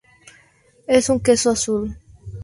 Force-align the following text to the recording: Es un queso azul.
Es 0.87 1.09
un 1.09 1.19
queso 1.19 1.51
azul. 1.51 1.95